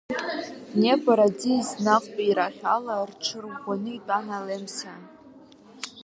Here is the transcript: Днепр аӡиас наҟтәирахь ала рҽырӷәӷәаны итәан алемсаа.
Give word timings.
Днепр 0.73 1.19
аӡиас 1.27 1.69
наҟтәирахь 1.85 2.63
ала 2.75 2.97
рҽырӷәӷәаны 3.09 3.89
итәан 3.97 4.27
алемсаа. 4.37 4.99